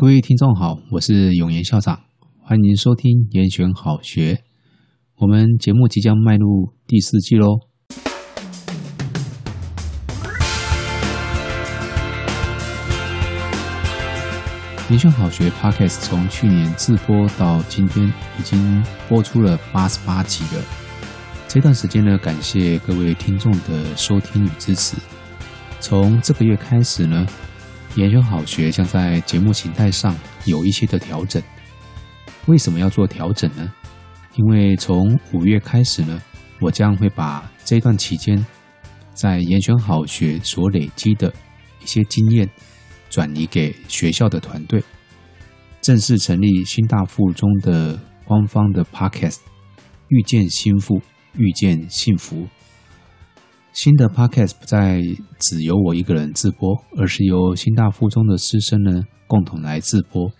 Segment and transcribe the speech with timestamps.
[0.00, 2.00] 各位听众好，我是永言校长，
[2.40, 4.42] 欢迎收听严选好学。
[5.18, 7.58] 我们节目即将迈入第四季喽。
[14.88, 20.64] 严选好学 Podcast 从去年自播到今天，已经播出了八十八集了。
[21.46, 24.96] 这段时间呢，感谢各位听众的收听与支持。
[25.78, 27.26] 从这个月开始呢。
[27.96, 31.42] 严选好学将在节目形态上有一些的调整。
[32.46, 33.72] 为什么要做调整呢？
[34.36, 36.20] 因为从五月开始呢，
[36.60, 38.44] 我将会把这段期间
[39.12, 41.32] 在严选好学所累积的
[41.82, 42.48] 一些经验
[43.08, 44.82] 转移给学校的团队，
[45.80, 49.38] 正式成立新大附中的官方的 Podcast，
[50.08, 51.02] 遇见心腹，
[51.34, 52.46] 遇见幸福。
[53.82, 55.00] 新的 Podcast 不再
[55.38, 60.30] 只由我一个人自播，而是由新大附中的师生呢共同来自播。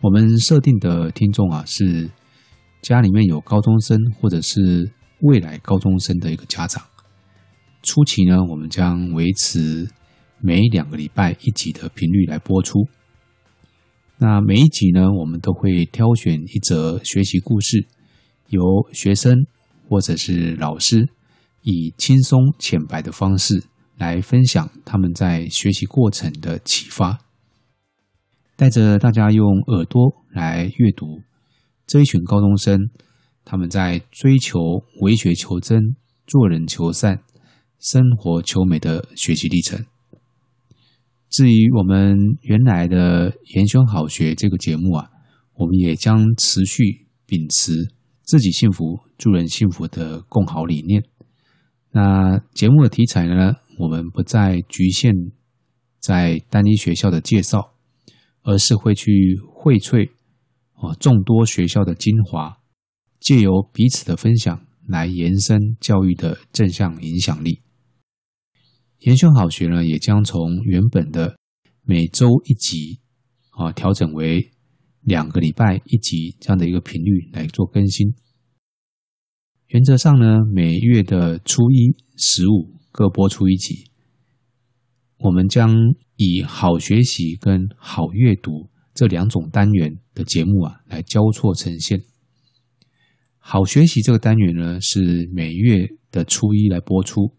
[0.00, 2.08] 我们设定的听众啊是
[2.80, 6.82] 家里面有高中生或者是未来高中生的一个家长。
[7.82, 9.86] 初期呢，我们将维持
[10.40, 12.78] 每两个礼拜一集的频率来播出。
[14.16, 17.86] 那每一集呢，我们都会挑选一则学习故事，
[18.46, 18.62] 由
[18.94, 19.36] 学生
[19.86, 21.10] 或者是老师。
[21.62, 23.64] 以轻松浅白的方式
[23.96, 27.18] 来分享他们在学习过程的启发，
[28.56, 31.22] 带着大家用耳朵来阅读
[31.86, 32.78] 这一群高中生，
[33.44, 34.58] 他们在追求
[35.00, 37.22] 为学求真、做人求善、
[37.80, 39.84] 生活求美的学习历程。
[41.30, 45.10] 至于我们原来的严选好学这个节目啊，
[45.54, 47.92] 我们也将持续秉持
[48.22, 51.02] 自己幸福、助人幸福的共好理念。
[51.90, 55.12] 那节目的题材呢，我们不再局限
[55.98, 57.74] 在单一学校的介绍，
[58.42, 60.10] 而是会去荟萃
[60.74, 62.60] 啊众多学校的精华，
[63.18, 67.62] 借由彼此的分享来延伸教育的正向影响力。
[69.00, 71.36] 研修好学呢，也将从原本的
[71.82, 73.00] 每周一集
[73.50, 74.50] 啊调整为
[75.00, 78.14] 两个礼拜一集这样的一个频率来做更新。
[79.68, 83.90] 原则上呢，每月的初一、十五各播出一集。
[85.18, 85.76] 我们将
[86.16, 92.00] 以好学习跟好阅读这两种单元的节目啊，来交错呈现。
[93.36, 97.34] 好学习这个单元呢，是每月的初一来播出，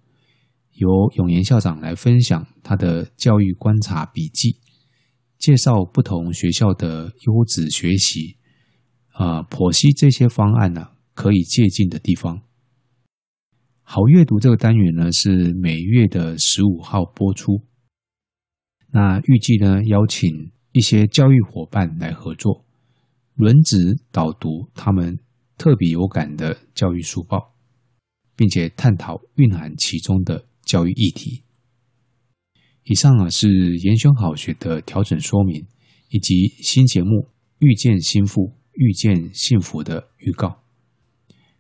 [0.74, 4.60] 由永言校长来分享他的教育观察笔记，
[5.40, 8.38] 介绍不同学校的优质学习，
[9.14, 10.92] 啊，剖析这些方案呢、啊。
[11.20, 12.42] 可以借鉴的地方。
[13.84, 17.62] 好阅读这个单元呢，是每月的十五号播出。
[18.90, 20.30] 那预计呢，邀请
[20.72, 22.64] 一些教育伙伴来合作，
[23.36, 25.20] 轮值导读他们
[25.58, 27.54] 特别有感的教育书报，
[28.38, 31.44] 并且探讨蕴含其中的教育议题。
[32.86, 35.68] 以上啊是严选好学的调整说明，
[36.12, 37.28] 以及新节目
[37.58, 40.69] 遇见心腹、遇见幸福的预告。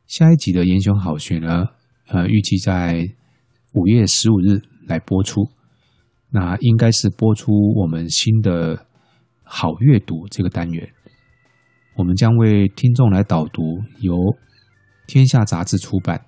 [0.09, 1.65] 下一集的英雄好学呢，
[2.07, 3.07] 呃，预计在
[3.73, 5.47] 五月十五日来播出。
[6.31, 8.87] 那应该是播出我们新的
[9.43, 10.91] 好阅读这个单元。
[11.95, 13.61] 我们将为听众来导读
[13.99, 14.17] 由
[15.05, 16.19] 天下杂志出版、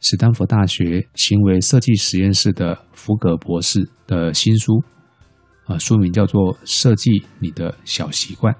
[0.00, 4.82] 史丹佛大学行为设计实验室的福格博士的新书，
[5.66, 8.52] 啊，书名叫做《设计你的小习惯》。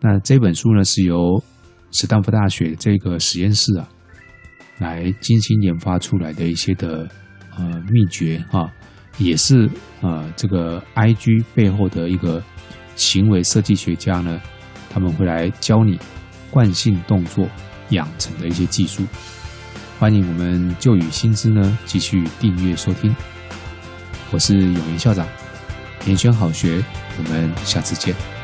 [0.00, 1.42] 那这本书呢，是由
[1.94, 3.88] 斯坦福大学这个实验室啊，
[4.78, 7.08] 来精心研发出来的一些的
[7.56, 8.68] 呃秘诀哈，
[9.16, 12.42] 也是呃这个 IG 背后的一个
[12.96, 14.40] 行为设计学家呢，
[14.90, 15.96] 他们会来教你
[16.50, 17.48] 惯性动作
[17.90, 19.04] 养成的一些技术。
[20.00, 23.14] 欢迎我们旧雨新知呢继续订阅收听，
[24.32, 25.24] 我是永言校长，
[26.06, 26.82] 严选好学，
[27.18, 28.43] 我们下次见。